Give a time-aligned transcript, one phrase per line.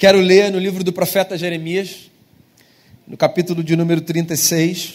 [0.00, 2.10] Quero ler no livro do profeta Jeremias,
[3.06, 4.94] no capítulo de número 36.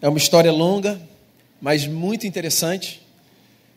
[0.00, 1.00] É uma história longa,
[1.60, 3.04] mas muito interessante.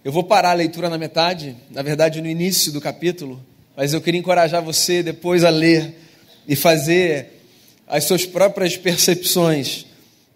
[0.04, 3.44] Eu vou parar a leitura na metade, na verdade no início do capítulo,
[3.76, 5.98] mas eu queria encorajar você depois a ler
[6.48, 7.42] e fazer
[7.88, 9.88] as suas próprias percepções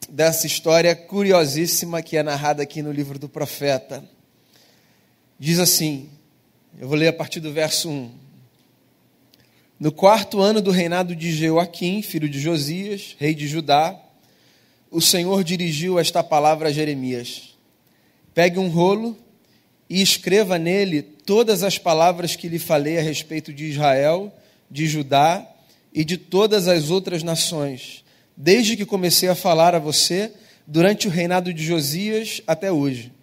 [0.10, 4.04] dessa história curiosíssima que é narrada aqui no livro do profeta.
[5.40, 6.10] Diz assim:
[6.80, 8.12] eu vou ler a partir do verso 1.
[9.80, 14.00] No quarto ano do reinado de Jeoaquim, filho de Josias, rei de Judá,
[14.92, 17.58] o Senhor dirigiu esta palavra a Jeremias:
[18.32, 19.18] Pegue um rolo
[19.90, 24.32] e escreva nele todas as palavras que lhe falei a respeito de Israel,
[24.70, 25.48] de Judá
[25.92, 28.04] e de todas as outras nações,
[28.36, 30.32] desde que comecei a falar a você
[30.68, 33.17] durante o reinado de Josias até hoje.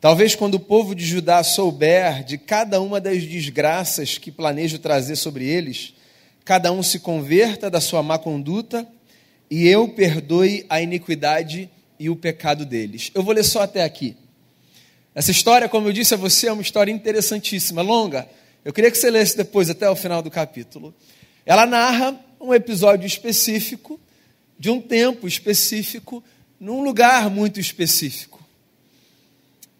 [0.00, 5.16] Talvez quando o povo de Judá souber de cada uma das desgraças que planejo trazer
[5.16, 5.92] sobre eles,
[6.44, 8.86] cada um se converta da sua má conduta
[9.50, 13.10] e eu perdoe a iniquidade e o pecado deles.
[13.12, 14.16] Eu vou ler só até aqui.
[15.16, 18.28] Essa história, como eu disse a você, é uma história interessantíssima, longa.
[18.64, 20.94] Eu queria que você lesse depois, até o final do capítulo.
[21.44, 23.98] Ela narra um episódio específico,
[24.56, 26.22] de um tempo específico,
[26.60, 28.37] num lugar muito específico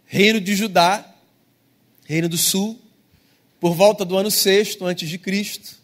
[0.09, 1.05] reino de Judá,
[2.06, 2.81] reino do sul,
[3.61, 5.77] por volta do ano sexto antes de Cristo,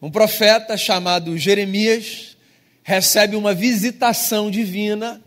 [0.00, 2.36] um profeta chamado Jeremias
[2.82, 5.22] recebe uma visitação divina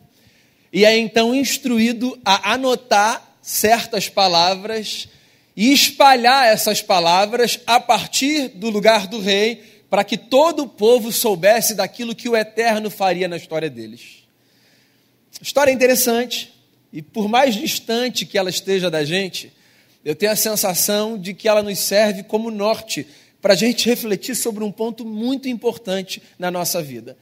[0.72, 5.08] e é então instruído a anotar certas palavras
[5.56, 11.12] e espalhar essas palavras a partir do lugar do rei, para que todo o povo
[11.12, 14.28] soubesse daquilo que o Eterno faria na história deles.
[15.42, 16.54] História interessante,
[16.92, 19.52] e por mais distante que ela esteja da gente,
[20.04, 23.06] eu tenho a sensação de que ela nos serve como norte
[23.42, 27.18] para a gente refletir sobre um ponto muito importante na nossa vida.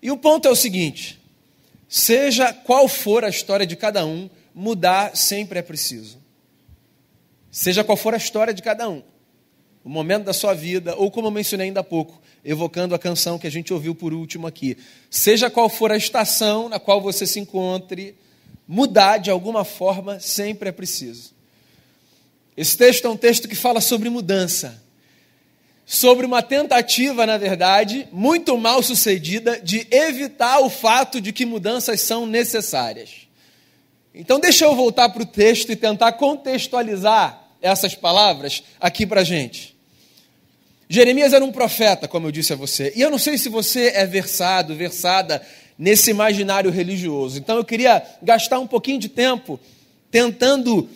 [0.00, 1.20] E o ponto é o seguinte:
[1.88, 6.18] seja qual for a história de cada um, mudar sempre é preciso.
[7.50, 9.02] Seja qual for a história de cada um,
[9.84, 13.38] o momento da sua vida, ou como eu mencionei ainda há pouco, evocando a canção
[13.38, 14.76] que a gente ouviu por último aqui.
[15.10, 18.14] Seja qual for a estação na qual você se encontre,
[18.68, 21.32] mudar de alguma forma sempre é preciso.
[22.54, 24.82] Esse texto é um texto que fala sobre mudança,
[25.86, 32.02] sobre uma tentativa, na verdade, muito mal sucedida de evitar o fato de que mudanças
[32.02, 33.26] são necessárias.
[34.14, 39.24] Então, deixa eu voltar para o texto e tentar contextualizar essas palavras aqui para a
[39.24, 39.78] gente.
[40.88, 43.92] Jeremias era um profeta, como eu disse a você, e eu não sei se você
[43.94, 45.40] é versado, versada
[45.78, 47.38] nesse imaginário religioso.
[47.38, 49.60] Então eu queria gastar um pouquinho de tempo
[50.10, 50.88] tentando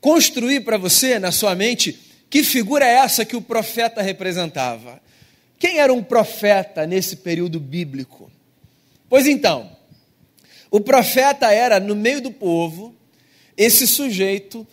[0.00, 5.00] construir para você, na sua mente, que figura é essa que o profeta representava.
[5.58, 8.30] Quem era um profeta nesse período bíblico?
[9.08, 9.70] Pois então,
[10.70, 12.94] o profeta era, no meio do povo,
[13.56, 14.66] esse sujeito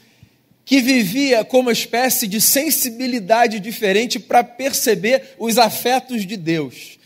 [0.66, 6.99] que vivia com uma espécie de sensibilidade diferente para perceber os afetos de Deus.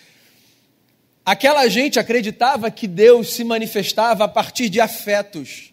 [1.26, 5.72] Aquela gente acreditava que Deus se manifestava a partir de afetos.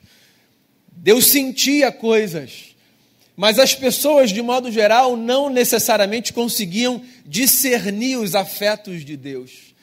[0.92, 2.74] Deus sentia coisas.
[3.36, 9.74] Mas as pessoas, de modo geral, não necessariamente conseguiam discernir os afetos de Deus.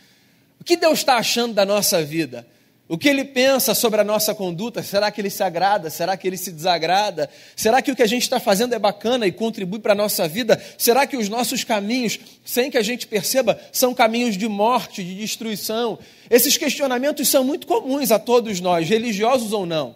[0.60, 2.48] O que Deus está achando da nossa vida?
[2.86, 4.84] O que ele pensa sobre a nossa conduta?
[4.84, 5.90] Será que ele se agrada?
[5.90, 7.30] Será que ele se desagrada?
[7.56, 10.28] Será que o que a gente está fazendo é bacana e contribui para a nossa
[10.28, 10.62] vida?
[10.78, 15.16] Será que os nossos caminhos, sem que a gente perceba, são caminhos de morte, de
[15.16, 15.98] destruição?
[16.30, 19.96] Esses questionamentos são muito comuns a todos nós, religiosos ou não.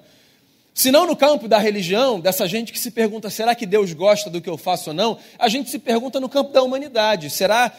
[0.73, 4.29] Se não no campo da religião, dessa gente que se pergunta: será que Deus gosta
[4.29, 5.17] do que eu faço ou não?
[5.37, 7.69] A gente se pergunta no campo da humanidade: será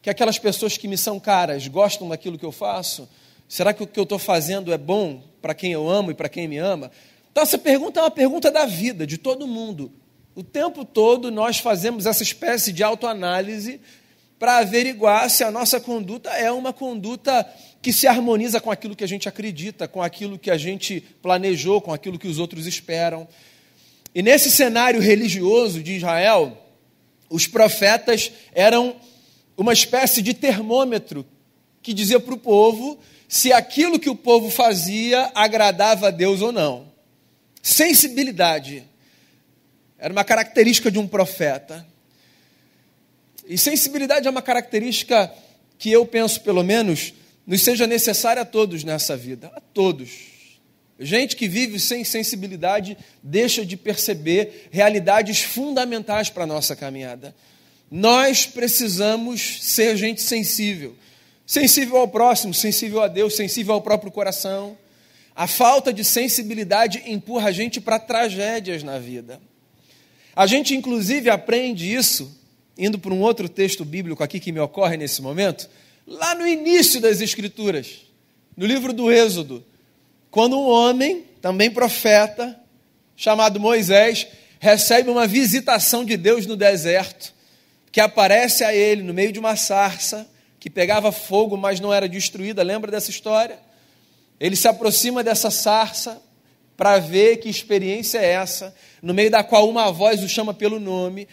[0.00, 3.06] que aquelas pessoas que me são caras gostam daquilo que eu faço?
[3.48, 6.28] Será que o que eu estou fazendo é bom para quem eu amo e para
[6.28, 6.90] quem me ama?
[7.30, 9.92] Então, essa pergunta é uma pergunta da vida, de todo mundo.
[10.34, 13.80] O tempo todo nós fazemos essa espécie de autoanálise
[14.38, 17.48] para averiguar se a nossa conduta é uma conduta
[17.80, 21.80] que se harmoniza com aquilo que a gente acredita, com aquilo que a gente planejou,
[21.80, 23.28] com aquilo que os outros esperam.
[24.14, 26.56] E nesse cenário religioso de Israel,
[27.28, 28.96] os profetas eram
[29.56, 31.26] uma espécie de termômetro
[31.82, 32.98] que dizia para o povo
[33.34, 36.86] se aquilo que o povo fazia agradava a Deus ou não.
[37.60, 38.84] Sensibilidade
[39.98, 41.84] era uma característica de um profeta.
[43.44, 45.34] E sensibilidade é uma característica
[45.76, 47.12] que eu penso, pelo menos,
[47.44, 50.10] nos seja necessária a todos nessa vida, a todos.
[51.00, 57.34] Gente que vive sem sensibilidade deixa de perceber realidades fundamentais para a nossa caminhada.
[57.90, 60.96] Nós precisamos ser gente sensível.
[61.46, 64.76] Sensível ao próximo, sensível a Deus, sensível ao próprio coração.
[65.36, 69.40] A falta de sensibilidade empurra a gente para tragédias na vida.
[70.34, 72.36] A gente, inclusive, aprende isso,
[72.78, 75.68] indo para um outro texto bíblico aqui que me ocorre nesse momento,
[76.06, 78.02] lá no início das Escrituras,
[78.56, 79.64] no livro do Êxodo,
[80.30, 82.58] quando um homem, também profeta,
[83.16, 84.26] chamado Moisés,
[84.58, 87.32] recebe uma visitação de Deus no deserto,
[87.92, 90.28] que aparece a ele no meio de uma sarça,
[90.64, 92.62] que pegava fogo, mas não era destruída.
[92.62, 93.58] Lembra dessa história?
[94.40, 96.22] Ele se aproxima dessa sarça
[96.74, 100.80] para ver que experiência é essa, no meio da qual uma voz o chama pelo
[100.80, 101.28] nome.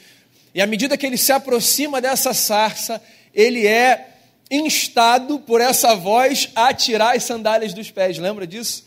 [0.53, 3.01] E à medida que ele se aproxima dessa sarça,
[3.33, 4.05] ele é
[4.51, 8.17] instado por essa voz a tirar as sandálias dos pés.
[8.17, 8.83] Lembra disso?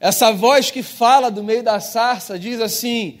[0.00, 3.20] Essa voz que fala do meio da sarça diz assim: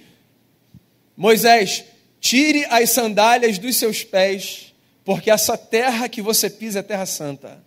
[1.16, 1.84] Moisés,
[2.20, 4.67] tire as sandálias dos seus pés,
[5.08, 7.64] porque essa terra que você pisa é terra santa.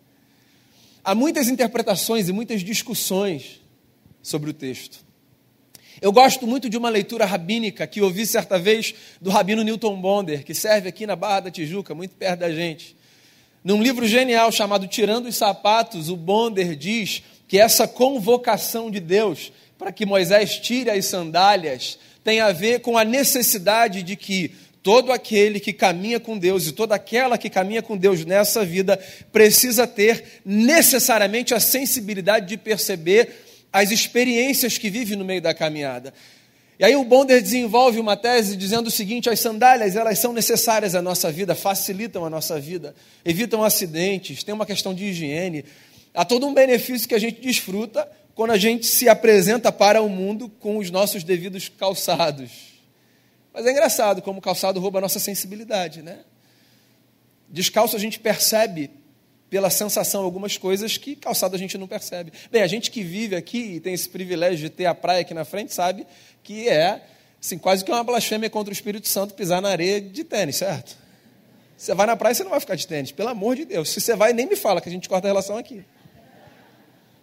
[1.04, 3.60] Há muitas interpretações e muitas discussões
[4.22, 5.00] sobre o texto.
[6.00, 10.44] Eu gosto muito de uma leitura rabínica que ouvi certa vez do rabino Newton Bonder,
[10.44, 12.96] que serve aqui na Barra da Tijuca, muito perto da gente.
[13.64, 19.52] Num livro genial chamado Tirando os Sapatos, o Bonder diz que essa convocação de Deus
[19.80, 24.54] para que Moisés tire as sandálias tem a ver com a necessidade de que
[24.84, 29.00] todo aquele que caminha com Deus e toda aquela que caminha com Deus nessa vida
[29.32, 33.30] precisa ter necessariamente a sensibilidade de perceber
[33.72, 36.14] as experiências que vive no meio da caminhada.
[36.80, 40.96] E aí o Bonder desenvolve uma tese dizendo o seguinte: as sandálias elas são necessárias
[40.96, 45.64] à nossa vida, facilitam a nossa vida, evitam acidentes, tem uma questão de higiene,
[46.12, 50.10] há todo um benefício que a gente desfruta quando a gente se apresenta para o
[50.10, 52.71] mundo com os nossos devidos calçados.
[53.54, 56.20] Mas é engraçado como o calçado rouba a nossa sensibilidade, né?
[57.50, 58.90] Descalço a gente percebe
[59.50, 62.32] pela sensação algumas coisas que calçado a gente não percebe.
[62.50, 65.34] Bem, a gente que vive aqui e tem esse privilégio de ter a praia aqui
[65.34, 66.08] na frente sabe
[66.42, 67.02] que é
[67.42, 70.96] assim, quase que uma blasfêmia contra o Espírito Santo pisar na areia de tênis, certo?
[71.76, 73.90] Você vai na praia, você não vai ficar de tênis, pelo amor de Deus.
[73.90, 75.84] Se você vai, nem me fala que a gente corta a relação aqui.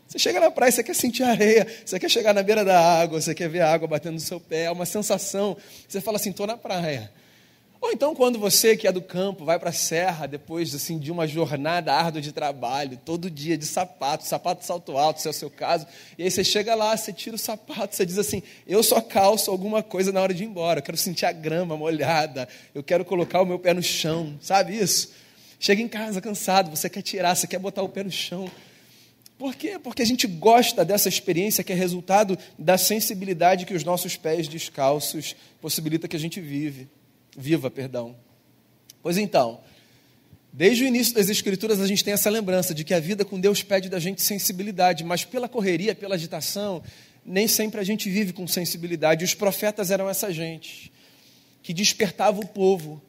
[0.08, 3.20] Você chega na praia, você quer sentir areia, você quer chegar na beira da água,
[3.20, 5.54] você quer ver a água batendo no seu pé, é uma sensação.
[5.86, 7.12] Você fala assim, estou na praia.
[7.80, 11.12] Ou então quando você que é do campo vai para a serra depois assim de
[11.12, 15.34] uma jornada árdua de trabalho, todo dia de sapato, sapato salto alto, se é o
[15.34, 18.82] seu caso, e aí você chega lá, você tira o sapato, você diz assim: "Eu
[18.82, 22.48] só calço alguma coisa na hora de ir embora, eu quero sentir a grama molhada,
[22.74, 25.12] eu quero colocar o meu pé no chão", sabe isso?
[25.60, 28.50] Chega em casa cansado, você quer tirar, você quer botar o pé no chão.
[29.38, 29.78] Por quê?
[29.78, 34.48] Porque a gente gosta dessa experiência que é resultado da sensibilidade que os nossos pés
[34.48, 36.88] descalços possibilita que a gente vive
[37.38, 38.16] viva, perdão.
[39.00, 39.60] Pois então,
[40.52, 43.38] desde o início das Escrituras a gente tem essa lembrança de que a vida com
[43.38, 46.82] Deus pede da gente sensibilidade, mas pela correria, pela agitação,
[47.24, 49.24] nem sempre a gente vive com sensibilidade.
[49.24, 50.92] Os profetas eram essa gente
[51.62, 53.00] que despertava o povo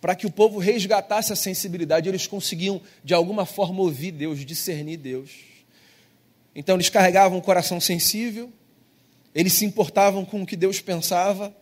[0.00, 4.96] para que o povo resgatasse a sensibilidade, eles conseguiam de alguma forma ouvir Deus, discernir
[4.96, 5.30] Deus.
[6.56, 8.50] Então eles carregavam um coração sensível,
[9.34, 11.54] eles se importavam com o que Deus pensava,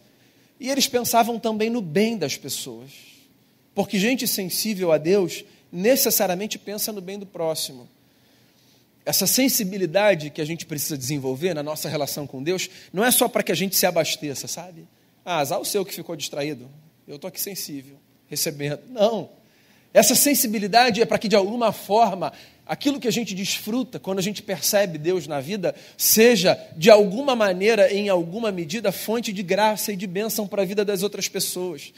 [0.61, 2.93] e eles pensavam também no bem das pessoas.
[3.75, 7.89] Porque gente sensível a Deus necessariamente pensa no bem do próximo.
[9.05, 13.29] Essa sensibilidade que a gente precisa desenvolver na nossa relação com Deus não é só
[13.29, 14.86] para que a gente se abasteça, sabe?
[15.24, 16.70] Ah, azar o seu que ficou distraído.
[17.06, 17.96] Eu estou aqui sensível,
[18.29, 18.81] recebendo.
[18.89, 19.29] Não.
[19.93, 22.32] Essa sensibilidade é para que, de alguma forma,
[22.67, 27.37] aquilo que a gente desfruta quando a gente percebe Deus na vida seja, de alguma
[27.37, 31.29] maneira, em alguma medida, fonte de graça e de bênção para a vida das outras
[31.29, 31.93] pessoas.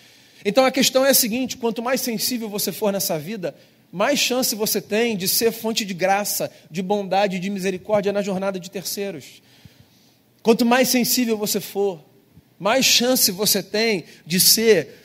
[0.45, 3.55] Então a questão é a seguinte: quanto mais sensível você for nessa vida,
[3.93, 8.23] mais chance você tem de ser fonte de graça, de bondade e de misericórdia na
[8.23, 9.43] jornada de terceiros.
[10.43, 12.05] Quanto mais sensível você for,
[12.59, 15.05] mais chance você tem de ser,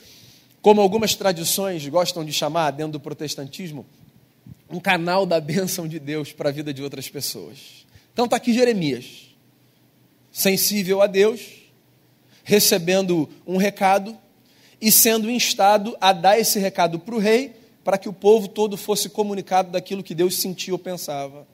[0.61, 3.85] como algumas tradições gostam de chamar dentro do protestantismo,
[4.71, 7.85] um canal da bênção de Deus para a vida de outras pessoas.
[8.13, 9.35] Então está aqui Jeremias,
[10.31, 11.41] sensível a Deus,
[12.43, 14.17] recebendo um recado
[14.79, 18.77] e sendo instado a dar esse recado para o rei, para que o povo todo
[18.77, 21.47] fosse comunicado daquilo que Deus sentia ou pensava.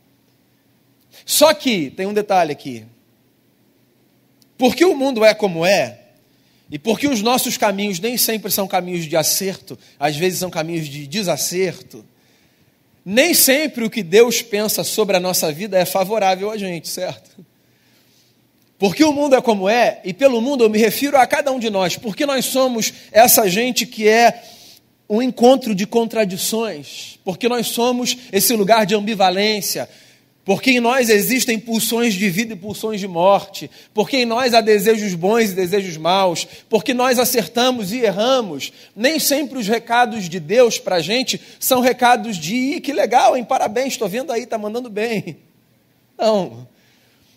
[1.25, 2.85] Só que, tem um detalhe aqui.
[4.57, 6.07] Porque o mundo é como é,
[6.69, 10.87] e porque os nossos caminhos nem sempre são caminhos de acerto, às vezes são caminhos
[10.87, 12.03] de desacerto,
[13.09, 17.29] nem sempre o que Deus pensa sobre a nossa vida é favorável a gente, certo?
[18.77, 21.57] Porque o mundo é como é, e pelo mundo eu me refiro a cada um
[21.57, 24.43] de nós, porque nós somos essa gente que é
[25.09, 29.87] um encontro de contradições, porque nós somos esse lugar de ambivalência,
[30.47, 34.61] porque em nós existem pulsões de vida e pulsões de morte, porque em nós há
[34.61, 38.71] desejos bons e desejos maus, porque nós acertamos e erramos.
[38.95, 43.43] Nem sempre os recados de Deus para a gente são recados de que legal, hein?
[43.43, 45.37] Parabéns, estou vendo aí, está mandando bem.
[46.17, 46.65] Não.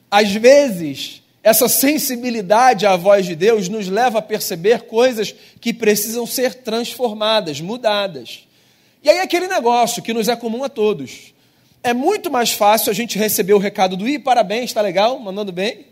[0.09, 6.25] Às vezes, essa sensibilidade à voz de Deus nos leva a perceber coisas que precisam
[6.26, 8.47] ser transformadas, mudadas.
[9.02, 11.35] E aí, aquele negócio que nos é comum a todos.
[11.83, 15.51] É muito mais fácil a gente receber o recado do i, parabéns, está legal, mandando
[15.51, 15.87] bem,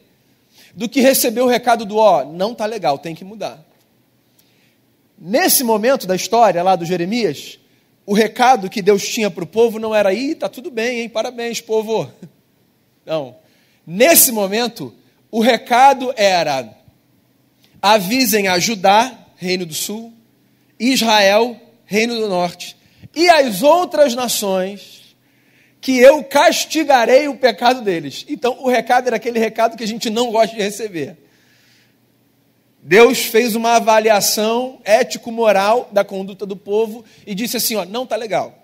[0.74, 3.64] do que receber o recado do ó, não está legal, tem que mudar.
[5.18, 7.58] Nesse momento da história lá do Jeremias,
[8.06, 11.08] o recado que Deus tinha para o povo não era, ih, está tudo bem, hein,
[11.08, 12.10] parabéns, povo.
[13.04, 13.36] Não.
[13.86, 14.94] Nesse momento,
[15.30, 16.68] o recado era:
[17.82, 20.12] avisem a Judá, reino do sul,
[20.78, 22.76] Israel, reino do norte,
[23.14, 25.07] e as outras nações,
[25.80, 28.24] que eu castigarei o pecado deles.
[28.28, 31.16] Então, o recado era aquele recado que a gente não gosta de receber.
[32.82, 38.16] Deus fez uma avaliação ético-moral da conduta do povo e disse assim: ó, não está
[38.16, 38.56] legal.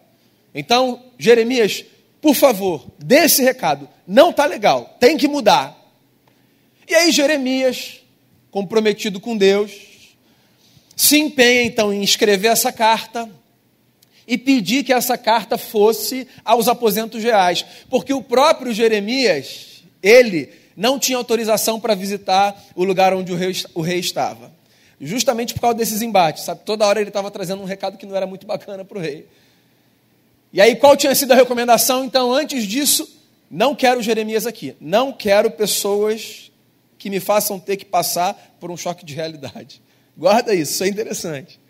[0.54, 1.84] Então, Jeremias,
[2.20, 3.88] por favor, dê esse recado.
[4.06, 5.78] Não está legal, tem que mudar.
[6.88, 8.00] E aí Jeremias,
[8.50, 9.72] comprometido com Deus,
[10.94, 13.28] se empenha então em escrever essa carta
[14.26, 20.98] e pedir que essa carta fosse aos aposentos reais, porque o próprio Jeremias, ele não
[20.98, 24.52] tinha autorização para visitar o lugar onde o rei, o rei estava.
[25.00, 26.62] Justamente por causa desses embates, sabe?
[26.64, 29.26] Toda hora ele estava trazendo um recado que não era muito bacana para o rei.
[30.52, 32.04] E aí, qual tinha sido a recomendação?
[32.04, 33.08] Então, antes disso,
[33.50, 34.76] não quero Jeremias aqui.
[34.80, 36.50] Não quero pessoas
[36.96, 39.82] que me façam ter que passar por um choque de realidade.
[40.16, 41.60] Guarda isso, isso é interessante.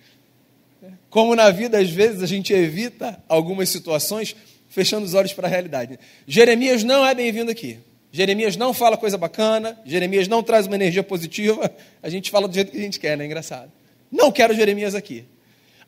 [1.11, 4.35] Como na vida, às vezes, a gente evita algumas situações
[4.69, 5.99] fechando os olhos para a realidade.
[6.27, 7.79] Jeremias não é bem-vindo aqui.
[8.11, 11.69] Jeremias não fala coisa bacana, Jeremias não traz uma energia positiva,
[12.01, 13.27] a gente fala do jeito que a gente quer, né?
[13.27, 13.73] Engraçado.
[14.11, 15.25] Não quero Jeremias aqui.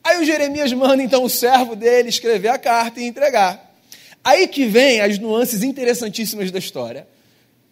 [0.03, 3.75] Aí o Jeremias manda então o servo dele escrever a carta e entregar.
[4.25, 7.07] Aí que vem as nuances interessantíssimas da história.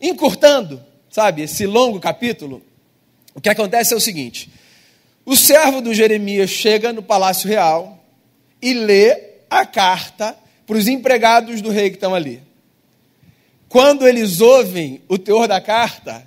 [0.01, 2.63] Encurtando, sabe, esse longo capítulo,
[3.35, 4.51] o que acontece é o seguinte:
[5.25, 8.05] o servo do Jeremias chega no palácio real
[8.61, 12.43] e lê a carta para os empregados do rei que estão ali.
[13.69, 16.27] Quando eles ouvem o teor da carta,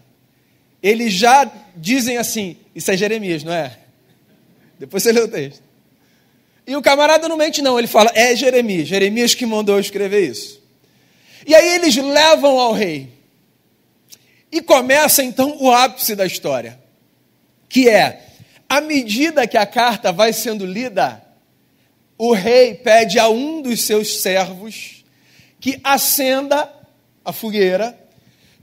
[0.82, 3.78] eles já dizem assim: Isso é Jeremias, não é?
[4.80, 5.64] Depois você lê o texto.
[6.66, 10.62] E o camarada não mente, não, ele fala: É Jeremias, Jeremias que mandou escrever isso.
[11.46, 13.10] E aí eles levam ao rei.
[14.52, 16.80] E começa então o ápice da história,
[17.70, 18.27] que é,
[18.70, 21.24] à medida que a carta vai sendo lida,
[22.18, 25.06] o rei pede a um dos seus servos
[25.60, 26.72] que acenda
[27.24, 27.98] a fogueira,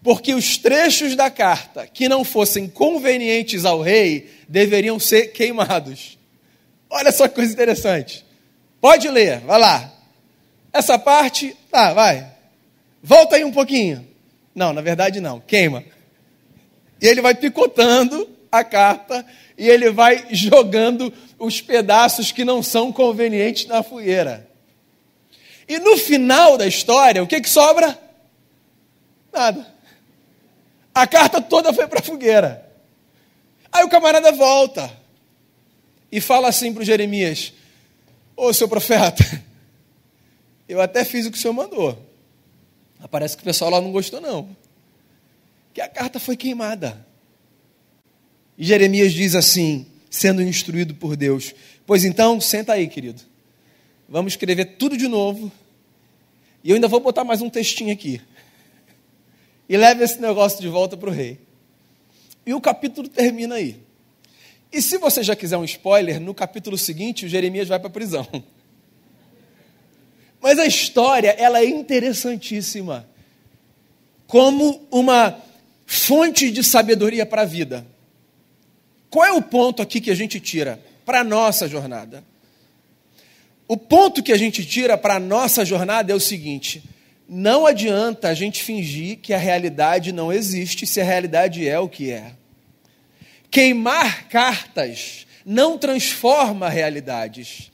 [0.03, 6.19] porque os trechos da carta que não fossem convenientes ao rei deveriam ser queimados.
[6.91, 8.25] Olha só que coisa interessante.
[8.81, 9.93] Pode ler, vai lá.
[10.73, 12.27] Essa parte, tá, vai.
[13.03, 14.07] Volta aí um pouquinho.
[14.55, 15.85] Não, na verdade não, queima.
[17.01, 19.25] E ele vai picotando a carta
[19.57, 24.49] e ele vai jogando os pedaços que não são convenientes na fogueira.
[25.69, 27.99] E no final da história, o que, que sobra?
[29.33, 29.75] Nada.
[30.95, 32.71] A carta toda foi para a fogueira.
[33.73, 34.91] Aí o camarada volta
[36.13, 37.53] e fala assim para Jeremias:
[38.37, 39.25] Ô seu profeta,
[40.69, 41.99] eu até fiz o que o senhor mandou.
[43.11, 44.57] Parece que o pessoal lá não gostou, não.
[45.73, 47.05] Que a carta foi queimada.
[48.57, 51.55] E Jeremias diz assim, sendo instruído por Deus:
[51.87, 53.21] Pois então, senta aí, querido.
[54.09, 55.51] Vamos escrever tudo de novo.
[56.63, 58.21] E eu ainda vou botar mais um textinho aqui.
[59.69, 61.39] E leve esse negócio de volta para o rei.
[62.47, 63.83] E o capítulo termina aí.
[64.73, 67.93] E se você já quiser um spoiler, no capítulo seguinte, o Jeremias vai para a
[67.93, 68.27] prisão.
[70.41, 73.09] Mas a história, ela é interessantíssima.
[74.27, 75.39] Como uma
[75.87, 77.87] fonte de sabedoria para a vida.
[79.15, 82.25] Qual é o ponto aqui que a gente tira para a nossa jornada?
[83.69, 86.83] O ponto que a gente tira para a nossa jornada é o seguinte:
[87.29, 91.89] não adianta a gente fingir que a realidade não existe se a realidade é o
[91.89, 92.33] que é.
[93.53, 97.71] Queimar cartas não transforma realidades.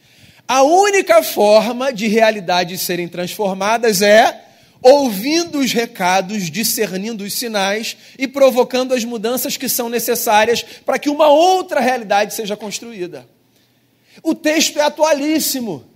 [0.46, 4.44] A única forma de realidades serem transformadas é
[4.82, 11.10] ouvindo os recados, discernindo os sinais e provocando as mudanças que são necessárias para que
[11.10, 13.28] uma outra realidade seja construída.
[14.22, 15.89] O texto é atualíssimo.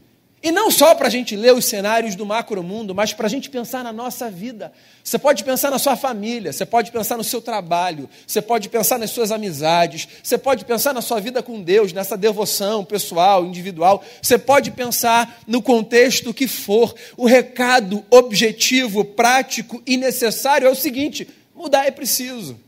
[0.44, 3.30] E não só para a gente ler os cenários do macro mundo, mas para a
[3.30, 4.74] gente pensar na nossa vida.
[5.02, 8.98] Você pode pensar na sua família, você pode pensar no seu trabalho, você pode pensar
[8.98, 14.04] nas suas amizades, você pode pensar na sua vida com Deus, nessa devoção pessoal, individual,
[14.20, 16.94] você pode pensar no contexto que for.
[17.16, 22.60] O recado objetivo, prático e necessário é o seguinte: mudar é preciso.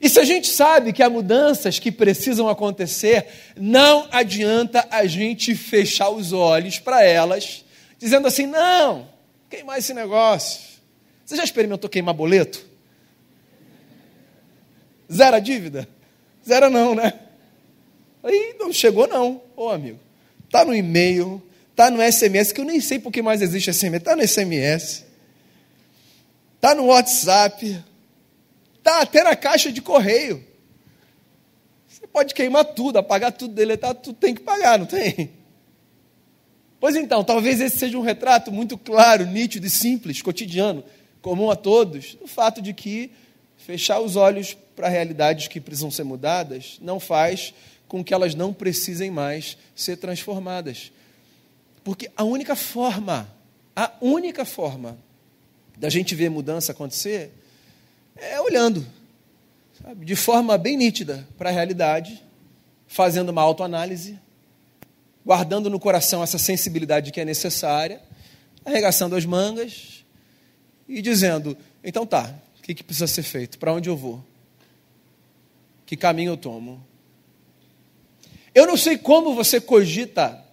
[0.00, 3.26] E se a gente sabe que há mudanças que precisam acontecer,
[3.56, 7.64] não adianta a gente fechar os olhos para elas,
[7.98, 9.08] dizendo assim: não,
[9.50, 10.60] queimar esse negócio.
[11.24, 12.64] Você já experimentou queimar boleto?
[15.12, 15.88] Zero a dívida?
[16.46, 17.12] Zero não, né?
[18.22, 19.98] Aí não chegou não, ô amigo.
[20.50, 21.42] Tá no e-mail,
[21.74, 25.04] tá no SMS, que eu nem sei por que mais existe SMS, tá no SMS.
[26.60, 27.84] Tá no WhatsApp,
[28.88, 30.42] Está até na caixa de correio.
[31.86, 35.30] Você pode queimar tudo, apagar tudo, deletar tudo, tem que pagar, não tem?
[36.80, 40.82] Pois então, talvez esse seja um retrato muito claro, nítido e simples, cotidiano,
[41.20, 43.10] comum a todos, do fato de que
[43.58, 47.52] fechar os olhos para realidades que precisam ser mudadas não faz
[47.86, 50.90] com que elas não precisem mais ser transformadas.
[51.84, 53.30] Porque a única forma,
[53.76, 54.96] a única forma
[55.76, 57.37] da gente ver mudança acontecer
[58.20, 58.86] é olhando,
[59.82, 62.22] sabe, de forma bem nítida para a realidade,
[62.86, 64.18] fazendo uma autoanálise,
[65.24, 68.00] guardando no coração essa sensibilidade que é necessária,
[68.64, 70.04] arregaçando as mangas
[70.88, 73.58] e dizendo: então tá, o que, que precisa ser feito?
[73.58, 74.24] Para onde eu vou?
[75.86, 76.84] Que caminho eu tomo?
[78.54, 80.44] Eu não sei como você cogita,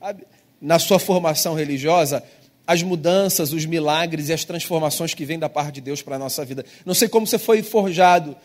[0.00, 0.26] sabe,
[0.60, 2.22] na sua formação religiosa,
[2.66, 6.18] as mudanças, os milagres e as transformações que vêm da parte de Deus para a
[6.18, 6.64] nossa vida.
[6.84, 8.36] Não sei como você foi forjado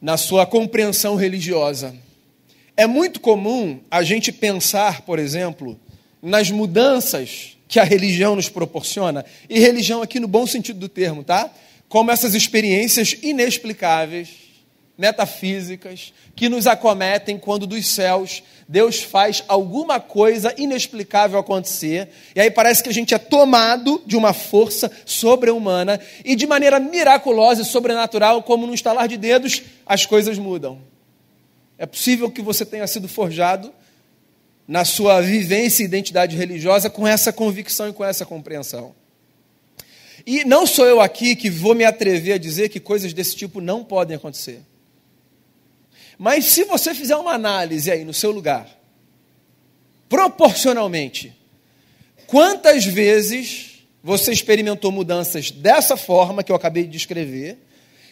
[0.00, 1.94] na sua compreensão religiosa.
[2.76, 5.78] É muito comum a gente pensar, por exemplo,
[6.20, 11.24] nas mudanças que a religião nos proporciona, e religião aqui no bom sentido do termo,
[11.24, 11.50] tá?
[11.88, 14.41] Como essas experiências inexplicáveis
[14.96, 22.50] metafísicas que nos acometem quando dos céus Deus faz alguma coisa inexplicável acontecer, e aí
[22.50, 27.66] parece que a gente é tomado de uma força sobre-humana e de maneira miraculosa e
[27.66, 30.78] sobrenatural, como no estalar de dedos, as coisas mudam.
[31.76, 33.72] É possível que você tenha sido forjado
[34.66, 38.94] na sua vivência e identidade religiosa com essa convicção e com essa compreensão.
[40.24, 43.60] E não sou eu aqui que vou me atrever a dizer que coisas desse tipo
[43.60, 44.62] não podem acontecer.
[46.18, 48.68] Mas se você fizer uma análise aí no seu lugar,
[50.08, 51.34] proporcionalmente,
[52.26, 57.58] quantas vezes você experimentou mudanças dessa forma que eu acabei de descrever?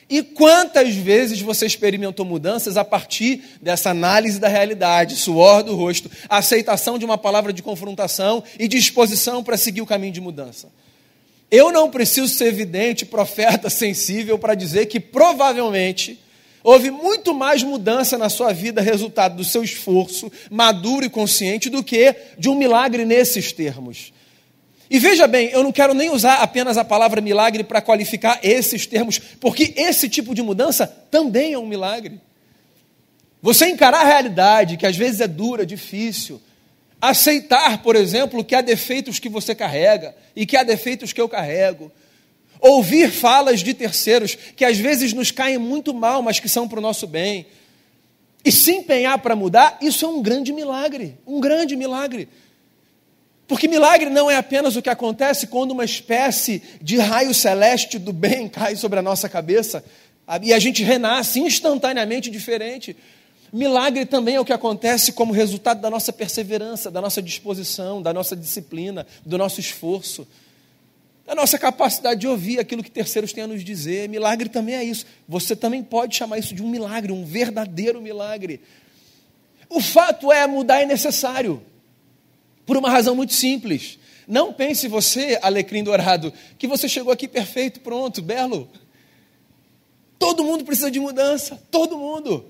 [0.08, 6.10] E quantas vezes você experimentou mudanças a partir dessa análise da realidade, suor do rosto,
[6.28, 10.68] aceitação de uma palavra de confrontação e disposição para seguir o caminho de mudança?
[11.48, 16.18] Eu não preciso ser evidente, profeta sensível, para dizer que provavelmente
[16.62, 21.82] Houve muito mais mudança na sua vida, resultado do seu esforço maduro e consciente, do
[21.82, 24.12] que de um milagre nesses termos.
[24.90, 28.86] E veja bem, eu não quero nem usar apenas a palavra milagre para qualificar esses
[28.86, 32.20] termos, porque esse tipo de mudança também é um milagre.
[33.40, 36.42] Você encarar a realidade, que às vezes é dura, difícil,
[37.00, 41.28] aceitar, por exemplo, que há defeitos que você carrega e que há defeitos que eu
[41.28, 41.90] carrego,
[42.60, 46.78] ouvir falas de terceiros que às vezes nos caem muito mal, mas que são para
[46.78, 47.46] o nosso bem,
[48.44, 52.28] e se empenhar para mudar, isso é um grande milagre, um grande milagre.
[53.46, 58.12] Porque milagre não é apenas o que acontece quando uma espécie de raio celeste do
[58.12, 59.84] bem cai sobre a nossa cabeça
[60.42, 62.96] e a gente renasce instantaneamente diferente.
[63.52, 68.14] Milagre também é o que acontece como resultado da nossa perseverança, da nossa disposição, da
[68.14, 70.26] nossa disciplina, do nosso esforço
[71.30, 74.08] a nossa capacidade de ouvir aquilo que terceiros têm a nos dizer.
[74.08, 75.06] Milagre também é isso.
[75.28, 78.60] Você também pode chamar isso de um milagre, um verdadeiro milagre.
[79.68, 81.62] O fato é, mudar é necessário,
[82.66, 83.96] por uma razão muito simples.
[84.26, 88.68] Não pense você, alecrim dourado, que você chegou aqui perfeito, pronto, belo.
[90.18, 92.44] Todo mundo precisa de mudança, todo mundo.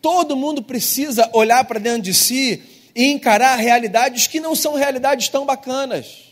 [0.00, 2.62] Todo mundo precisa olhar para dentro de si
[2.94, 6.27] e encarar realidades que não são realidades tão bacanas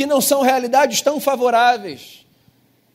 [0.00, 2.24] que não são realidades tão favoráveis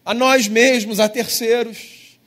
[0.03, 2.17] a nós mesmos, a terceiros.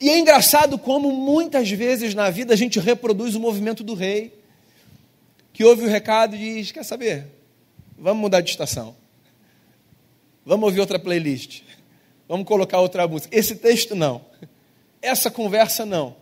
[0.00, 4.36] E é engraçado como muitas vezes na vida a gente reproduz o movimento do rei,
[5.52, 7.28] que ouve o recado e diz: Quer saber?
[7.96, 8.96] Vamos mudar de estação.
[10.44, 11.62] Vamos ouvir outra playlist.
[12.26, 13.32] Vamos colocar outra música.
[13.32, 14.20] Esse texto não.
[15.00, 16.16] Essa conversa não.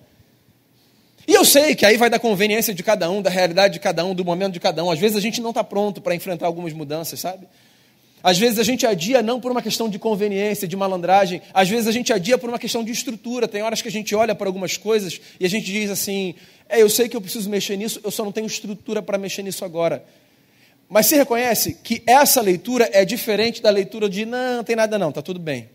[1.27, 4.05] E eu sei que aí vai da conveniência de cada um, da realidade de cada
[4.05, 4.91] um, do momento de cada um.
[4.91, 7.49] Às vezes a gente não está pronto para enfrentar algumas mudanças, sabe?
[8.23, 11.87] Às vezes a gente adia não por uma questão de conveniência, de malandragem, às vezes
[11.87, 13.49] a gente adia por uma questão de estrutura.
[13.49, 16.35] Tem horas que a gente olha para algumas coisas e a gente diz assim:
[16.69, 19.43] é, eu sei que eu preciso mexer nisso, eu só não tenho estrutura para mexer
[19.43, 20.05] nisso agora.
[20.89, 24.99] Mas se reconhece que essa leitura é diferente da leitura de não, não tem nada
[24.99, 25.71] não, está tudo bem.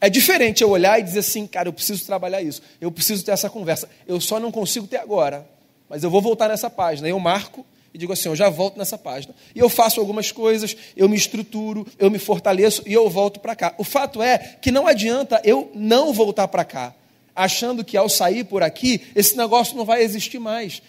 [0.00, 3.30] É diferente eu olhar e dizer assim, cara, eu preciso trabalhar isso, eu preciso ter
[3.30, 3.88] essa conversa.
[4.06, 5.46] Eu só não consigo ter agora,
[5.88, 7.08] mas eu vou voltar nessa página.
[7.08, 9.34] Eu marco e digo assim, eu já volto nessa página.
[9.54, 13.54] E eu faço algumas coisas, eu me estruturo, eu me fortaleço e eu volto para
[13.54, 13.74] cá.
[13.76, 16.94] O fato é que não adianta eu não voltar para cá,
[17.36, 20.80] achando que ao sair por aqui, esse negócio não vai existir mais.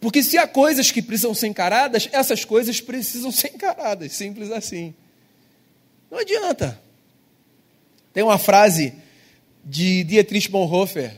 [0.00, 4.92] Porque se há coisas que precisam ser encaradas, essas coisas precisam ser encaradas, simples assim.
[6.10, 6.80] Não adianta.
[8.12, 8.92] Tem uma frase
[9.64, 11.14] de Dietrich Bonhoeffer,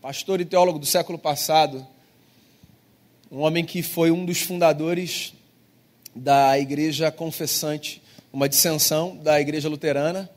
[0.00, 1.86] pastor e teólogo do século passado,
[3.30, 5.32] um homem que foi um dos fundadores
[6.14, 10.28] da Igreja Confessante, uma dissensão da Igreja Luterana,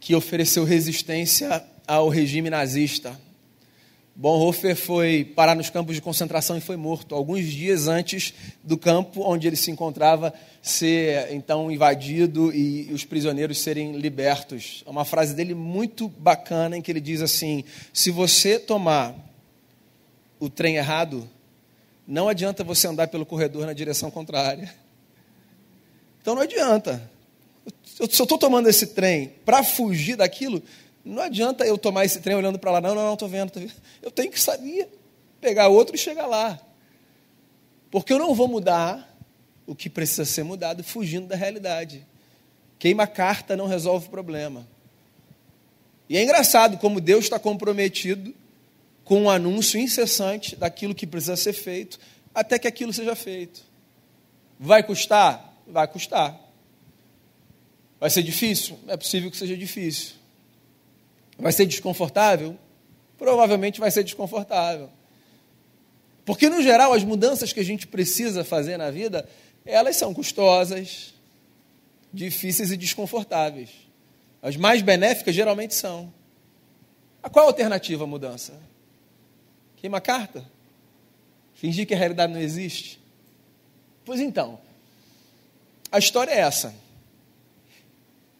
[0.00, 3.16] que ofereceu resistência ao regime nazista.
[4.16, 8.34] Bonhoeffer foi parar nos campos de concentração e foi morto alguns dias antes
[8.64, 14.82] do campo onde ele se encontrava ser então invadido e os prisioneiros serem libertos.
[14.84, 17.62] É uma frase dele muito bacana em que ele diz assim:
[17.92, 19.14] se você tomar
[20.40, 21.28] o trem errado,
[22.06, 24.72] não adianta você andar pelo corredor na direção contrária.
[26.20, 27.10] Então não adianta.
[27.84, 30.62] Se eu estou tomando esse trem para fugir daquilo,
[31.04, 33.72] não adianta eu tomar esse trem olhando para lá, não, não, não, estou vendo, vendo.
[34.02, 34.88] Eu tenho que saber,
[35.40, 36.60] pegar outro e chegar lá.
[37.90, 39.16] Porque eu não vou mudar
[39.66, 42.06] o que precisa ser mudado fugindo da realidade.
[42.78, 44.66] Queima carta não resolve o problema.
[46.08, 48.32] E é engraçado como Deus está comprometido
[49.06, 51.96] com um anúncio incessante daquilo que precisa ser feito,
[52.34, 53.62] até que aquilo seja feito.
[54.58, 55.54] Vai custar?
[55.64, 56.36] Vai custar.
[58.00, 58.76] Vai ser difícil?
[58.88, 60.16] É possível que seja difícil.
[61.38, 62.58] Vai ser desconfortável?
[63.16, 64.90] Provavelmente vai ser desconfortável.
[66.24, 69.28] Porque, no geral, as mudanças que a gente precisa fazer na vida,
[69.64, 71.14] elas são custosas,
[72.12, 73.70] difíceis e desconfortáveis.
[74.42, 76.12] As mais benéficas geralmente são.
[77.22, 78.52] A qual a alternativa à mudança?
[79.76, 80.44] Queima carta?
[81.54, 83.00] Fingir que a realidade não existe?
[84.04, 84.60] Pois então,
[85.90, 86.74] a história é essa.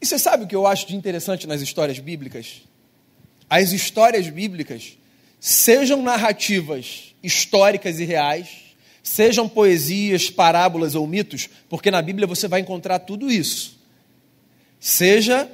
[0.00, 2.62] E você sabe o que eu acho de interessante nas histórias bíblicas?
[3.48, 4.98] as histórias bíblicas,
[5.40, 8.48] sejam narrativas históricas e reais,
[9.02, 13.78] sejam poesias, parábolas ou mitos, porque na Bíblia você vai encontrar tudo isso.
[14.80, 15.50] Seja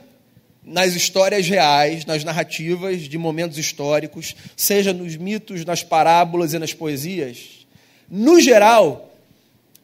[0.65, 6.73] nas histórias reais, nas narrativas de momentos históricos, seja nos mitos, nas parábolas e nas
[6.73, 7.67] poesias.
[8.09, 9.13] No geral,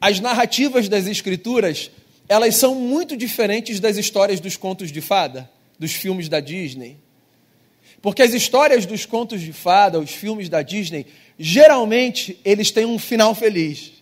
[0.00, 1.90] as narrativas das escrituras,
[2.28, 6.96] elas são muito diferentes das histórias dos contos de fada, dos filmes da Disney.
[8.00, 11.06] Porque as histórias dos contos de fada, os filmes da Disney,
[11.38, 13.92] geralmente eles têm um final feliz.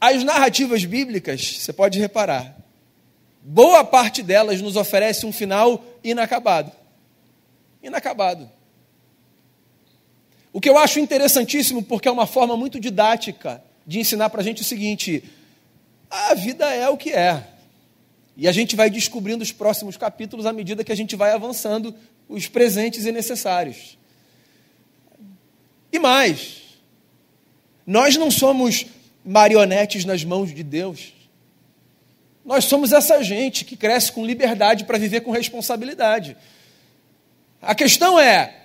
[0.00, 2.56] As narrativas bíblicas, você pode reparar,
[3.42, 6.72] boa parte delas nos oferece um final inacabado.
[7.82, 8.50] Inacabado.
[10.52, 14.44] O que eu acho interessantíssimo, porque é uma forma muito didática de ensinar para a
[14.44, 15.24] gente o seguinte:
[16.10, 17.48] a vida é o que é.
[18.36, 21.94] E a gente vai descobrindo os próximos capítulos à medida que a gente vai avançando
[22.28, 23.98] os presentes e necessários.
[25.92, 26.62] E mais,
[27.86, 28.86] nós não somos
[29.24, 31.12] marionetes nas mãos de Deus.
[32.44, 36.36] Nós somos essa gente que cresce com liberdade para viver com responsabilidade.
[37.60, 38.62] A questão é: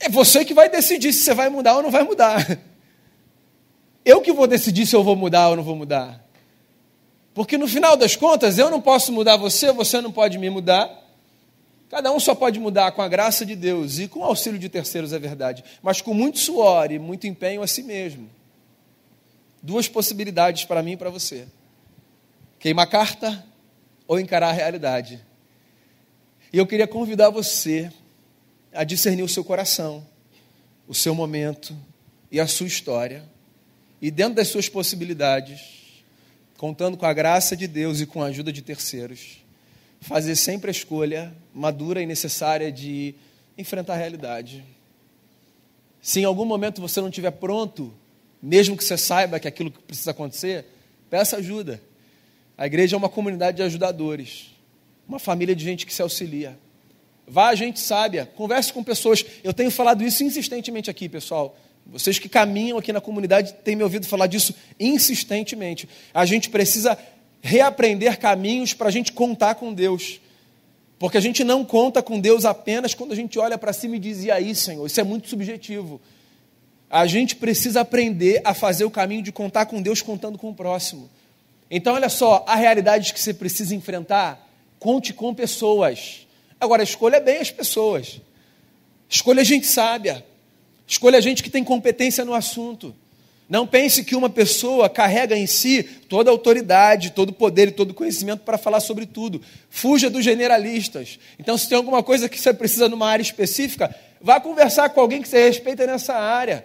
[0.00, 2.58] é você que vai decidir se você vai mudar ou não vai mudar.
[4.04, 6.22] Eu que vou decidir se eu vou mudar ou não vou mudar.
[7.32, 10.90] Porque no final das contas, eu não posso mudar você, você não pode me mudar.
[11.88, 14.68] Cada um só pode mudar com a graça de Deus e com o auxílio de
[14.68, 18.28] terceiros, é verdade, mas com muito suor e muito empenho a si mesmo.
[19.62, 21.46] Duas possibilidades para mim e para você:
[22.64, 23.44] queimar carta
[24.08, 25.20] ou encarar a realidade.
[26.50, 27.92] E eu queria convidar você
[28.72, 30.02] a discernir o seu coração,
[30.88, 31.76] o seu momento
[32.32, 33.22] e a sua história,
[34.00, 35.60] e dentro das suas possibilidades,
[36.56, 39.44] contando com a graça de Deus e com a ajuda de terceiros
[40.00, 43.14] fazer sempre a escolha madura e necessária de
[43.58, 44.64] enfrentar a realidade.
[46.00, 47.92] Se em algum momento você não estiver pronto,
[48.42, 50.64] mesmo que você saiba que aquilo precisa acontecer,
[51.10, 51.78] peça ajuda.
[52.56, 54.54] A igreja é uma comunidade de ajudadores,
[55.08, 56.58] uma família de gente que se auxilia.
[57.26, 59.24] Vá a gente sábia, converse com pessoas.
[59.42, 61.56] Eu tenho falado isso insistentemente aqui, pessoal.
[61.86, 65.88] Vocês que caminham aqui na comunidade têm me ouvido falar disso insistentemente.
[66.12, 66.96] A gente precisa
[67.42, 70.20] reaprender caminhos para a gente contar com Deus.
[70.98, 73.98] Porque a gente não conta com Deus apenas quando a gente olha para cima e
[73.98, 74.86] diz, e aí, Senhor?
[74.86, 76.00] Isso é muito subjetivo.
[76.88, 80.54] A gente precisa aprender a fazer o caminho de contar com Deus contando com o
[80.54, 81.10] próximo.
[81.70, 84.48] Então, olha só, a realidade que você precisa enfrentar,
[84.78, 86.26] conte com pessoas.
[86.60, 88.20] Agora, escolha bem as pessoas.
[89.08, 90.24] Escolha gente sábia.
[90.86, 92.94] Escolha gente que tem competência no assunto.
[93.48, 97.72] Não pense que uma pessoa carrega em si toda a autoridade, todo o poder e
[97.72, 99.40] todo o conhecimento para falar sobre tudo.
[99.68, 101.18] Fuja dos generalistas.
[101.38, 105.20] Então, se tem alguma coisa que você precisa numa área específica, vá conversar com alguém
[105.20, 106.64] que você respeita nessa área.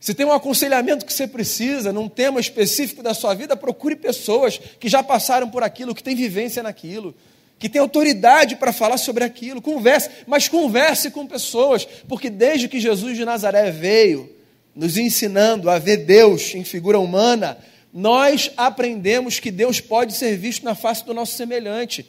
[0.00, 4.58] Se tem um aconselhamento que você precisa num tema específico da sua vida, procure pessoas
[4.58, 7.14] que já passaram por aquilo, que têm vivência naquilo,
[7.58, 9.60] que têm autoridade para falar sobre aquilo.
[9.60, 14.34] Converse, mas converse com pessoas, porque desde que Jesus de Nazaré veio,
[14.74, 17.58] nos ensinando a ver Deus em figura humana,
[17.92, 22.08] nós aprendemos que Deus pode ser visto na face do nosso semelhante.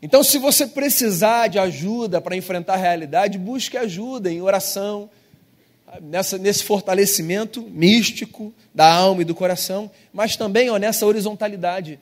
[0.00, 5.10] Então, se você precisar de ajuda para enfrentar a realidade, busque ajuda em oração,
[6.00, 11.98] nessa, nesse fortalecimento místico da alma e do coração, mas também ó, nessa horizontalidade,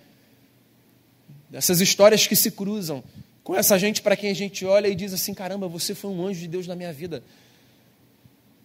[1.48, 3.02] dessas histórias que se cruzam
[3.42, 6.26] com essa gente para quem a gente olha e diz assim: caramba, você foi um
[6.26, 7.22] anjo de Deus na minha vida.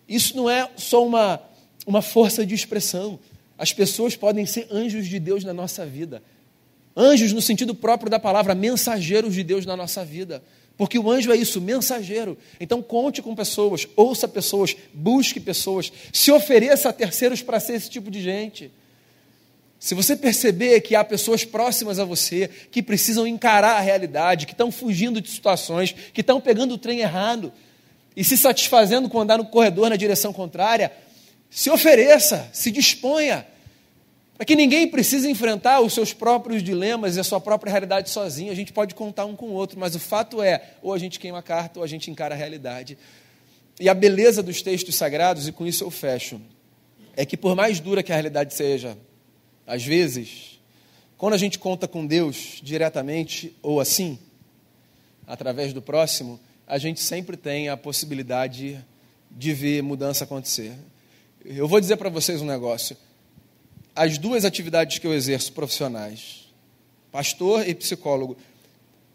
[0.07, 1.41] Isso não é só uma,
[1.88, 3.19] uma força de expressão.
[3.57, 6.21] As pessoas podem ser anjos de Deus na nossa vida.
[6.95, 10.43] Anjos no sentido próprio da palavra, mensageiros de Deus na nossa vida.
[10.77, 12.38] Porque o anjo é isso, mensageiro.
[12.59, 17.89] Então conte com pessoas, ouça pessoas, busque pessoas, se ofereça a terceiros para ser esse
[17.89, 18.71] tipo de gente.
[19.79, 24.53] Se você perceber que há pessoas próximas a você que precisam encarar a realidade, que
[24.53, 27.53] estão fugindo de situações, que estão pegando o trem errado
[28.15, 30.91] e se satisfazendo com andar no corredor na direção contrária,
[31.49, 33.45] se ofereça, se disponha
[34.38, 38.52] para que ninguém precise enfrentar os seus próprios dilemas e a sua própria realidade sozinho.
[38.52, 41.19] A gente pode contar um com o outro, mas o fato é, ou a gente
[41.19, 42.98] queima a carta, ou a gente encara a realidade.
[43.80, 46.41] E a beleza dos textos sagrados, e com isso eu fecho,
[47.15, 48.98] é que por mais dura que a realidade seja,
[49.65, 50.60] às vezes,
[51.17, 54.19] quando a gente conta com Deus diretamente ou assim,
[55.26, 58.84] através do próximo, a gente sempre tem a possibilidade
[59.32, 60.74] de ver mudança acontecer.
[61.45, 62.98] Eu vou dizer para vocês um negócio
[63.95, 66.53] as duas atividades que eu exerço profissionais,
[67.12, 68.36] pastor e psicólogo,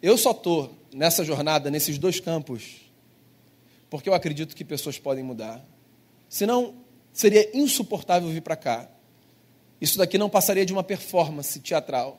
[0.00, 2.80] eu só estou nessa jornada, nesses dois campos,
[3.90, 5.62] porque eu acredito que pessoas podem mudar.
[6.28, 6.74] Senão,
[7.12, 8.88] seria insuportável vir para cá.
[9.80, 12.18] Isso daqui não passaria de uma performance teatral.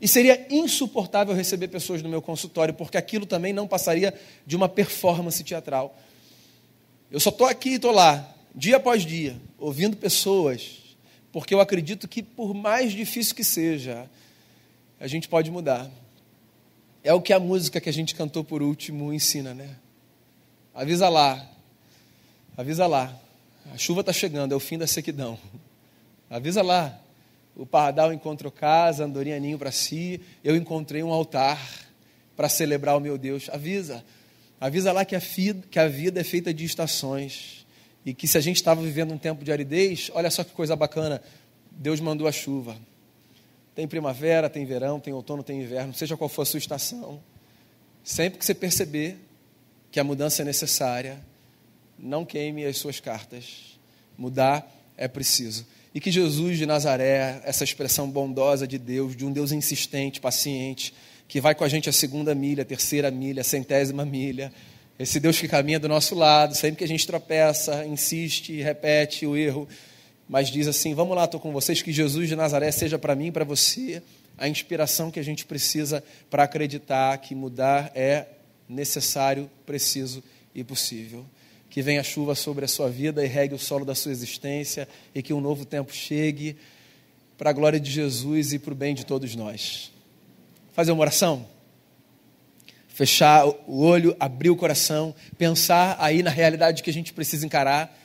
[0.00, 4.12] E seria insuportável receber pessoas no meu consultório, porque aquilo também não passaria
[4.46, 5.96] de uma performance teatral.
[7.10, 10.87] Eu só estou aqui e estou lá, dia após dia, ouvindo pessoas
[11.32, 14.08] porque eu acredito que, por mais difícil que seja,
[14.98, 15.90] a gente pode mudar.
[17.04, 19.76] É o que a música que a gente cantou por último ensina, né?
[20.74, 21.48] Avisa lá,
[22.56, 23.16] avisa lá,
[23.72, 25.38] a chuva está chegando, é o fim da sequidão.
[26.30, 26.98] Avisa lá,
[27.56, 31.58] o pardal encontrou casa, andorinha ninho para si, eu encontrei um altar
[32.36, 33.48] para celebrar o meu Deus.
[33.50, 34.04] Avisa,
[34.60, 35.20] avisa lá que a,
[35.70, 37.57] que a vida é feita de estações
[38.08, 40.74] e que se a gente estava vivendo um tempo de aridez, olha só que coisa
[40.74, 41.20] bacana,
[41.70, 42.74] Deus mandou a chuva.
[43.74, 47.20] Tem primavera, tem verão, tem outono, tem inverno, seja qual for a sua estação.
[48.02, 49.18] Sempre que você perceber
[49.90, 51.22] que a mudança é necessária,
[51.98, 53.78] não queime as suas cartas.
[54.16, 54.66] Mudar
[54.96, 55.66] é preciso.
[55.94, 60.94] E que Jesus de Nazaré, essa expressão bondosa de Deus, de um Deus insistente, paciente,
[61.28, 64.50] que vai com a gente a segunda milha, a terceira milha, a centésima milha,
[64.98, 69.36] esse Deus que caminha do nosso lado, sempre que a gente tropeça, insiste, repete o
[69.36, 69.68] erro,
[70.28, 73.28] mas diz assim: Vamos lá, estou com vocês, que Jesus de Nazaré seja para mim
[73.28, 74.02] e para você
[74.36, 78.26] a inspiração que a gente precisa para acreditar que mudar é
[78.68, 80.22] necessário, preciso
[80.54, 81.24] e possível.
[81.70, 84.88] Que venha a chuva sobre a sua vida e regue o solo da sua existência
[85.14, 86.56] e que um novo tempo chegue
[87.36, 89.92] para a glória de Jesus e para o bem de todos nós.
[90.72, 91.57] Fazer uma oração?
[92.98, 97.96] Fechar o olho, abrir o coração, pensar aí na realidade que a gente precisa encarar.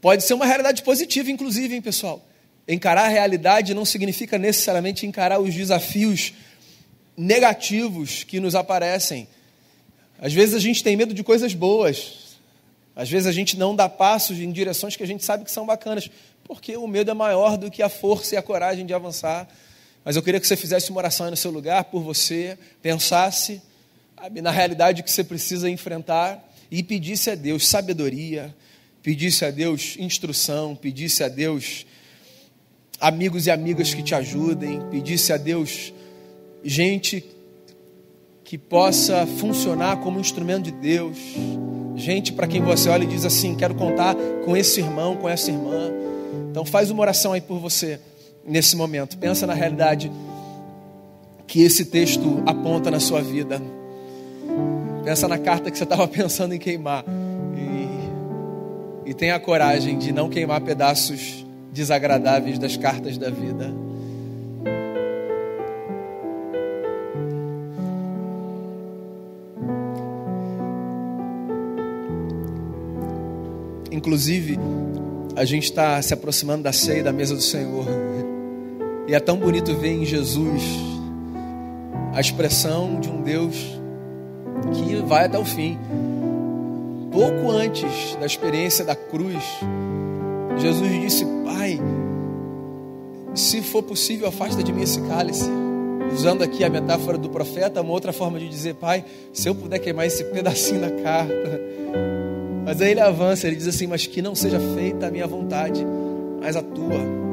[0.00, 2.24] Pode ser uma realidade positiva, inclusive, hein, pessoal?
[2.68, 6.34] Encarar a realidade não significa necessariamente encarar os desafios
[7.16, 9.26] negativos que nos aparecem.
[10.20, 12.36] Às vezes a gente tem medo de coisas boas.
[12.94, 15.66] Às vezes a gente não dá passos em direções que a gente sabe que são
[15.66, 16.08] bacanas.
[16.44, 19.48] porque o medo é maior do que a força e a coragem de avançar.
[20.04, 23.62] Mas eu queria que você fizesse uma oração aí no seu lugar por você, pensasse
[24.42, 28.54] na realidade que você precisa enfrentar e pedisse a Deus sabedoria,
[29.02, 31.86] pedisse a Deus instrução, pedisse a Deus
[33.00, 35.92] amigos e amigas que te ajudem, pedisse a Deus
[36.64, 37.24] gente
[38.44, 41.16] que possa funcionar como instrumento de Deus,
[41.96, 45.50] gente para quem você olha e diz assim: quero contar com esse irmão, com essa
[45.50, 45.90] irmã.
[46.50, 47.98] Então faz uma oração aí por você
[48.44, 49.16] nesse momento.
[49.18, 50.10] Pensa na realidade
[51.46, 53.60] que esse texto aponta na sua vida.
[55.04, 57.04] Pensa na carta que você estava pensando em queimar.
[59.04, 63.72] E, e tenha a coragem de não queimar pedaços desagradáveis das cartas da vida.
[73.90, 74.58] Inclusive,
[75.36, 78.11] a gente está se aproximando da ceia da mesa do Senhor.
[79.06, 80.62] E é tão bonito ver em Jesus
[82.14, 83.56] a expressão de um Deus
[84.74, 85.78] que vai até o fim.
[87.10, 89.42] Pouco antes da experiência da cruz,
[90.56, 91.78] Jesus disse: Pai,
[93.34, 95.50] se for possível, afasta de mim esse cálice.
[96.12, 99.78] Usando aqui a metáfora do profeta, uma outra forma de dizer: Pai, se eu puder
[99.78, 101.60] queimar esse pedacinho da carta,
[102.64, 105.84] mas aí ele avança, ele diz assim: Mas que não seja feita a minha vontade,
[106.40, 107.31] mas a tua.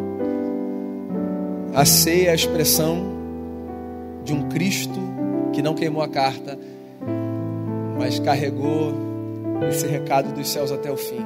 [1.79, 3.05] A ceia é a expressão
[4.25, 4.99] de um Cristo
[5.53, 6.59] que não queimou a carta,
[7.97, 8.93] mas carregou
[9.69, 11.25] esse recado dos céus até o fim.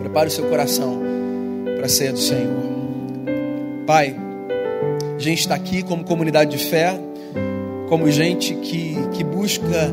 [0.00, 1.00] Prepare o seu coração
[1.76, 2.60] para a ceia do Senhor.
[3.86, 4.16] Pai,
[5.14, 6.98] a gente está aqui como comunidade de fé,
[7.88, 9.86] como gente que, que busca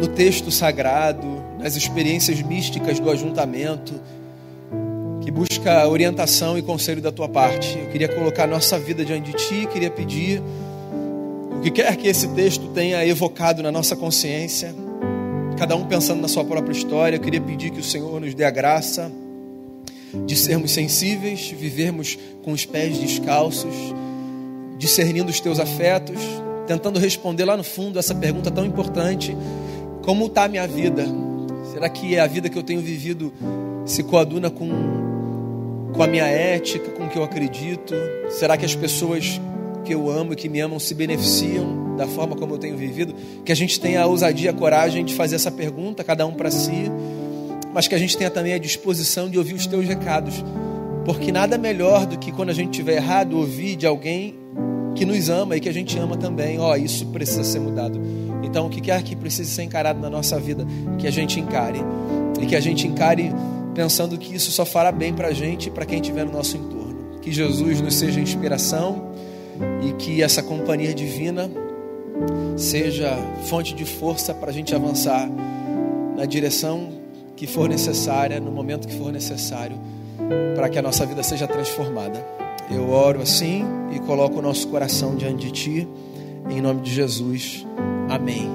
[0.00, 1.26] no texto sagrado,
[1.58, 4.00] nas experiências místicas do ajuntamento,
[5.24, 7.78] que busca orientação e conselho da tua parte.
[7.78, 10.42] Eu queria colocar nossa vida diante de ti, queria pedir
[11.50, 14.74] o que quer que esse texto tenha evocado na nossa consciência,
[15.56, 18.44] cada um pensando na sua própria história, eu queria pedir que o Senhor nos dê
[18.44, 19.10] a graça
[20.26, 23.72] de sermos sensíveis, vivermos com os pés descalços,
[24.76, 26.20] discernindo os teus afetos,
[26.66, 29.34] tentando responder lá no fundo essa pergunta tão importante:
[30.02, 31.06] como está a minha vida?
[31.72, 33.32] Será que a vida que eu tenho vivido
[33.86, 35.13] se coaduna com,
[35.94, 37.94] com a minha ética, com o que eu acredito?
[38.28, 39.40] Será que as pessoas
[39.84, 43.14] que eu amo e que me amam se beneficiam da forma como eu tenho vivido?
[43.44, 46.50] Que a gente tenha a ousadia, a coragem de fazer essa pergunta, cada um para
[46.50, 46.90] si,
[47.72, 50.44] mas que a gente tenha também a disposição de ouvir os teus recados.
[51.04, 54.34] Porque nada melhor do que quando a gente estiver errado, ouvir de alguém
[54.96, 56.58] que nos ama e que a gente ama também.
[56.58, 58.00] Ó, oh, isso precisa ser mudado.
[58.42, 60.66] Então, o que quer que precise ser encarado na nossa vida,
[60.98, 61.80] que a gente encare.
[62.40, 63.32] E que a gente encare
[63.74, 66.56] pensando que isso só fará bem para a gente e para quem estiver no nosso
[66.56, 67.18] entorno.
[67.20, 69.10] Que Jesus nos seja inspiração
[69.82, 71.50] e que essa companhia divina
[72.56, 75.28] seja fonte de força para a gente avançar
[76.16, 76.92] na direção
[77.36, 79.76] que for necessária, no momento que for necessário,
[80.54, 82.24] para que a nossa vida seja transformada.
[82.70, 85.88] Eu oro assim e coloco o nosso coração diante de Ti,
[86.48, 87.66] em nome de Jesus.
[88.08, 88.48] Amém.